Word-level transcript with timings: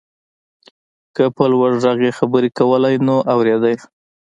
که 1.15 1.23
په 1.35 1.43
لوړ 1.51 1.71
غږ 1.83 1.99
يې 2.05 2.11
خبرې 2.19 2.49
کولای 2.59 2.95
نو 3.07 3.15
اورېده 3.33 3.67
يې. 3.73 3.77